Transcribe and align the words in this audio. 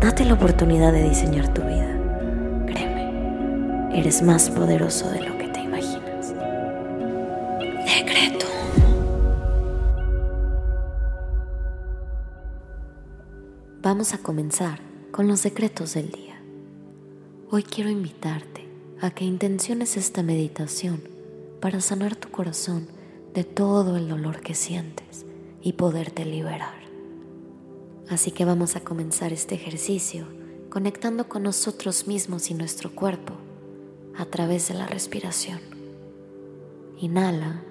Date 0.00 0.24
la 0.24 0.34
oportunidad 0.34 0.92
de 0.92 1.08
diseñar 1.08 1.52
tu 1.52 1.60
vida. 1.62 1.98
Créeme, 2.66 3.98
eres 3.98 4.22
más 4.22 4.48
poderoso 4.48 5.10
de 5.10 5.22
lo 5.22 5.36
que 5.36 5.48
te 5.48 5.60
imaginas. 5.60 6.34
Decreto. 7.84 8.46
Vamos 13.82 14.14
a 14.14 14.18
comenzar 14.18 14.78
con 15.10 15.26
los 15.26 15.40
secretos 15.40 15.94
del 15.94 16.12
día. 16.12 16.40
Hoy 17.50 17.64
quiero 17.64 17.90
invitarte 17.90 18.68
a 19.00 19.10
que 19.10 19.24
intenciones 19.24 19.96
esta 19.96 20.22
meditación 20.22 21.02
para 21.60 21.80
sanar 21.80 22.14
tu 22.14 22.28
corazón 22.30 22.86
de 23.34 23.42
todo 23.42 23.96
el 23.96 24.08
dolor 24.08 24.42
que 24.42 24.54
sientes 24.54 25.26
y 25.60 25.72
poderte 25.72 26.24
liberar. 26.24 26.87
Así 28.10 28.30
que 28.30 28.44
vamos 28.44 28.74
a 28.74 28.80
comenzar 28.80 29.32
este 29.32 29.54
ejercicio 29.54 30.26
conectando 30.70 31.28
con 31.28 31.42
nosotros 31.42 32.06
mismos 32.06 32.50
y 32.50 32.54
nuestro 32.54 32.94
cuerpo 32.94 33.34
a 34.16 34.24
través 34.24 34.68
de 34.68 34.74
la 34.74 34.86
respiración. 34.86 35.60
Inhala. 36.98 37.62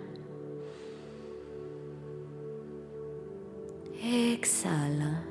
Exhala. 4.01 5.23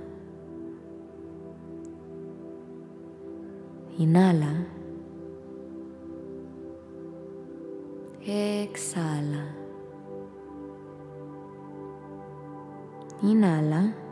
Inhala. 3.98 4.66
Exhala. 8.22 9.54
Inhala. 13.22 14.05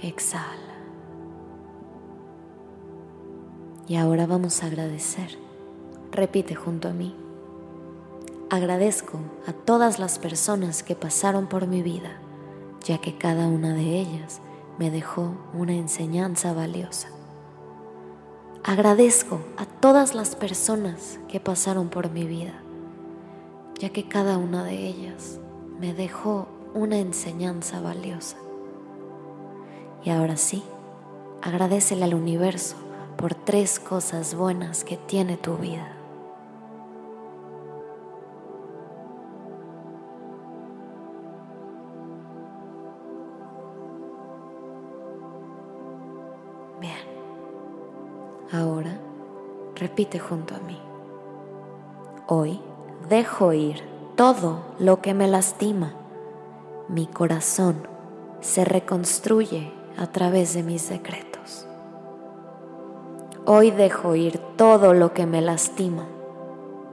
Exhala. 0.00 0.78
Y 3.88 3.96
ahora 3.96 4.26
vamos 4.26 4.62
a 4.62 4.66
agradecer. 4.66 5.36
Repite 6.12 6.54
junto 6.54 6.88
a 6.88 6.92
mí. 6.92 7.16
Agradezco 8.48 9.18
a 9.46 9.52
todas 9.52 9.98
las 9.98 10.18
personas 10.18 10.82
que 10.82 10.94
pasaron 10.94 11.48
por 11.48 11.66
mi 11.66 11.82
vida, 11.82 12.12
ya 12.84 12.98
que 12.98 13.18
cada 13.18 13.48
una 13.48 13.74
de 13.74 13.98
ellas 13.98 14.40
me 14.78 14.90
dejó 14.90 15.32
una 15.52 15.74
enseñanza 15.74 16.52
valiosa. 16.52 17.08
Agradezco 18.62 19.40
a 19.56 19.66
todas 19.66 20.14
las 20.14 20.36
personas 20.36 21.18
que 21.28 21.40
pasaron 21.40 21.88
por 21.88 22.10
mi 22.10 22.24
vida, 22.24 22.54
ya 23.78 23.90
que 23.90 24.08
cada 24.08 24.38
una 24.38 24.62
de 24.62 24.86
ellas 24.86 25.40
me 25.80 25.92
dejó 25.92 26.46
una 26.74 26.98
enseñanza 26.98 27.80
valiosa. 27.80 28.36
Y 30.08 30.10
ahora 30.10 30.38
sí, 30.38 30.62
agradecele 31.42 32.02
al 32.02 32.14
universo 32.14 32.76
por 33.18 33.34
tres 33.34 33.78
cosas 33.78 34.34
buenas 34.34 34.82
que 34.82 34.96
tiene 34.96 35.36
tu 35.36 35.58
vida. 35.58 35.92
Bien, 46.80 46.94
ahora 48.50 48.98
repite 49.74 50.18
junto 50.18 50.54
a 50.54 50.60
mí. 50.60 50.80
Hoy 52.28 52.62
dejo 53.10 53.52
ir 53.52 53.82
todo 54.16 54.60
lo 54.78 55.02
que 55.02 55.12
me 55.12 55.28
lastima. 55.28 55.92
Mi 56.88 57.06
corazón 57.06 57.86
se 58.40 58.64
reconstruye 58.64 59.76
a 59.98 60.06
través 60.06 60.54
de 60.54 60.62
mis 60.62 60.88
decretos. 60.88 61.66
Hoy 63.44 63.70
dejo 63.70 64.14
ir 64.14 64.38
todo 64.56 64.94
lo 64.94 65.12
que 65.12 65.26
me 65.26 65.42
lastima. 65.42 66.06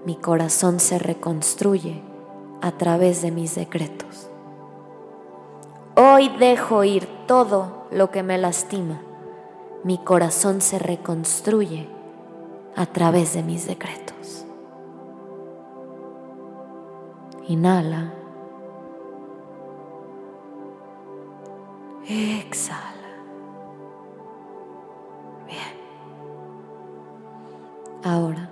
Mi 0.05 0.15
corazón 0.15 0.79
se 0.79 0.97
reconstruye 0.97 2.01
a 2.61 2.71
través 2.71 3.21
de 3.21 3.31
mis 3.31 3.55
decretos. 3.55 4.29
Hoy 5.95 6.29
dejo 6.39 6.83
ir 6.83 7.07
todo 7.27 7.85
lo 7.91 8.09
que 8.09 8.23
me 8.23 8.37
lastima. 8.37 9.01
Mi 9.83 9.99
corazón 9.99 10.61
se 10.61 10.79
reconstruye 10.79 11.87
a 12.75 12.87
través 12.87 13.33
de 13.33 13.43
mis 13.43 13.67
decretos. 13.67 14.45
Inhala. 17.47 18.24
Exhala. 22.07 22.91
Bien. 25.47 25.57
Ahora 28.03 28.51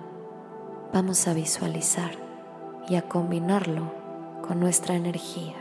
vamos 0.91 1.27
a 1.27 1.35
visualizar 1.35 2.11
y 2.87 2.95
a 2.95 3.07
combinarlo 3.07 3.91
con 4.47 4.59
nuestra 4.59 4.95
energía. 4.95 5.55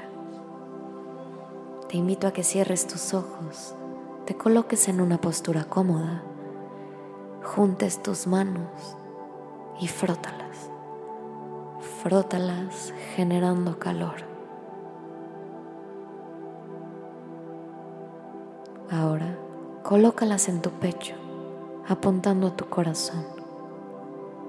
Te 1.90 1.98
invito 1.98 2.26
a 2.26 2.32
que 2.32 2.44
cierres 2.44 2.86
tus 2.86 3.12
ojos, 3.12 3.74
te 4.24 4.34
coloques 4.38 4.88
en 4.88 5.02
una 5.02 5.20
postura 5.20 5.64
cómoda, 5.64 6.22
juntes 7.42 8.02
tus 8.02 8.26
manos 8.26 8.96
y 9.78 9.88
frótalas. 9.88 10.70
Frótalas 12.02 12.94
generando 13.14 13.78
calor. 13.78 14.31
Ahora 19.02 19.36
colócalas 19.82 20.48
en 20.48 20.62
tu 20.62 20.70
pecho, 20.70 21.16
apuntando 21.88 22.46
a 22.46 22.56
tu 22.56 22.66
corazón 22.66 23.24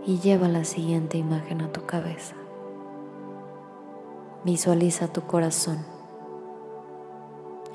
y 0.06 0.20
lleva 0.20 0.48
la 0.48 0.64
siguiente 0.64 1.18
imagen 1.18 1.62
a 1.62 1.72
tu 1.72 1.88
cabeza. 1.88 2.36
Visualiza 4.44 5.08
tu 5.08 5.24
corazón. 5.24 5.80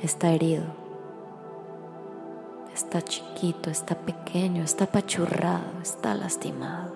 Está 0.05 0.31
herido, 0.31 0.67
está 2.73 3.03
chiquito, 3.03 3.71
está 3.71 3.97
pequeño, 3.97 4.63
está 4.63 4.85
apachurrado, 4.85 5.81
está 5.83 6.15
lastimado. 6.15 6.93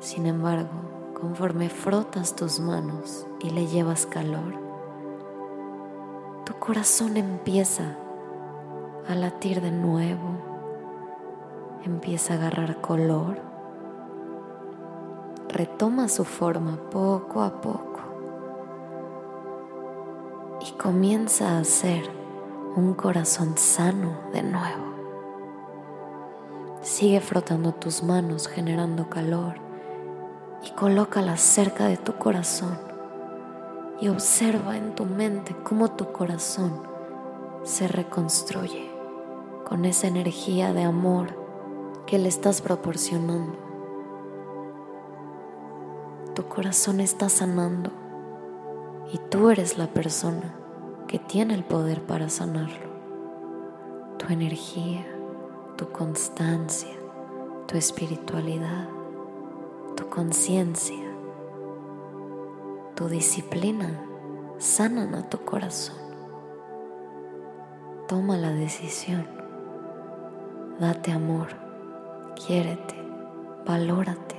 Sin 0.00 0.26
embargo, 0.26 1.14
conforme 1.18 1.70
frotas 1.70 2.36
tus 2.36 2.60
manos 2.60 3.26
y 3.40 3.48
le 3.48 3.68
llevas 3.68 4.04
calor, 4.04 4.71
tu 6.52 6.58
corazón 6.58 7.16
empieza 7.16 7.96
a 9.08 9.14
latir 9.14 9.62
de 9.62 9.70
nuevo, 9.70 10.36
empieza 11.82 12.34
a 12.34 12.36
agarrar 12.36 12.82
color, 12.82 13.40
retoma 15.48 16.08
su 16.08 16.24
forma 16.24 16.76
poco 16.90 17.42
a 17.42 17.62
poco 17.62 18.00
y 20.60 20.72
comienza 20.72 21.58
a 21.58 21.64
ser 21.64 22.02
un 22.76 22.92
corazón 22.94 23.56
sano 23.56 24.18
de 24.34 24.42
nuevo. 24.42 24.92
Sigue 26.82 27.20
frotando 27.20 27.72
tus 27.72 28.02
manos 28.02 28.46
generando 28.46 29.08
calor 29.08 29.54
y 30.62 30.70
colócalas 30.72 31.40
cerca 31.40 31.86
de 31.86 31.96
tu 31.96 32.18
corazón 32.18 32.91
y 34.02 34.08
observa 34.08 34.76
en 34.76 34.96
tu 34.96 35.06
mente 35.06 35.54
cómo 35.62 35.92
tu 35.92 36.10
corazón 36.10 36.72
se 37.62 37.86
reconstruye 37.86 38.90
con 39.64 39.84
esa 39.84 40.08
energía 40.08 40.72
de 40.72 40.82
amor 40.82 41.28
que 42.04 42.18
le 42.18 42.28
estás 42.28 42.60
proporcionando. 42.60 43.56
Tu 46.34 46.42
corazón 46.48 46.98
está 46.98 47.28
sanando 47.28 47.92
y 49.12 49.18
tú 49.18 49.50
eres 49.50 49.78
la 49.78 49.86
persona 49.86 50.52
que 51.06 51.20
tiene 51.20 51.54
el 51.54 51.62
poder 51.62 52.02
para 52.02 52.28
sanarlo. 52.28 52.90
Tu 54.18 54.32
energía, 54.32 55.06
tu 55.76 55.92
constancia, 55.92 56.96
tu 57.68 57.78
espiritualidad, 57.78 58.88
tu 59.94 60.08
conciencia 60.08 61.11
tu 62.94 63.08
disciplina 63.08 64.04
sanan 64.58 65.14
a 65.14 65.28
tu 65.28 65.38
corazón. 65.44 65.96
toma 68.06 68.36
la 68.36 68.50
decisión. 68.50 69.26
Date 70.78 71.12
amor, 71.12 71.48
quiérete, 72.34 72.94
valórate. 73.66 74.36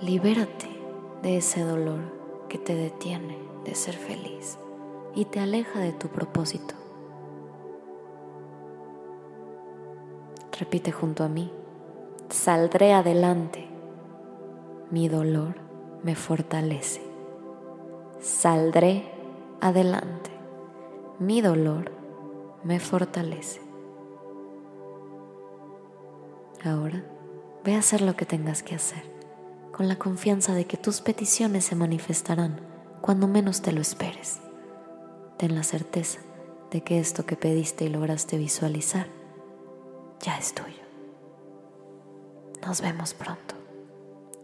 Libérate 0.00 0.68
de 1.22 1.38
ese 1.38 1.62
dolor 1.62 2.00
que 2.48 2.58
te 2.58 2.76
detiene 2.76 3.36
de 3.64 3.74
ser 3.74 3.94
feliz 3.94 4.58
y 5.16 5.24
te 5.24 5.40
aleja 5.40 5.80
de 5.80 5.92
tu 5.92 6.08
propósito. 6.08 6.74
Repite 10.60 10.92
junto 10.92 11.24
a 11.24 11.28
mí, 11.28 11.52
saldré 12.28 12.92
adelante, 12.92 13.68
mi 14.90 15.08
dolor 15.08 15.67
me 16.02 16.14
fortalece. 16.14 17.02
Saldré 18.20 19.10
adelante, 19.60 20.30
mi 21.18 21.40
dolor 21.40 21.92
me 22.64 22.80
fortalece. 22.80 23.60
Ahora 26.64 27.04
ve 27.64 27.74
a 27.74 27.78
hacer 27.78 28.00
lo 28.00 28.16
que 28.16 28.26
tengas 28.26 28.62
que 28.62 28.74
hacer, 28.74 29.02
con 29.72 29.88
la 29.88 29.96
confianza 29.96 30.54
de 30.54 30.66
que 30.66 30.76
tus 30.76 31.00
peticiones 31.00 31.64
se 31.64 31.76
manifestarán 31.76 32.60
cuando 33.00 33.28
menos 33.28 33.62
te 33.62 33.72
lo 33.72 33.80
esperes. 33.80 34.40
Ten 35.36 35.54
la 35.54 35.62
certeza 35.62 36.20
de 36.70 36.82
que 36.82 36.98
esto 36.98 37.24
que 37.24 37.36
pediste 37.36 37.84
y 37.84 37.88
lograste 37.88 38.36
visualizar 38.36 39.06
ya 40.20 40.36
es 40.36 40.52
tuyo. 40.52 40.82
Nos 42.66 42.80
vemos 42.80 43.14
pronto. 43.14 43.54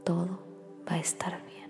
Todo 0.04 0.43
estar 0.98 1.40
bien. 1.48 1.63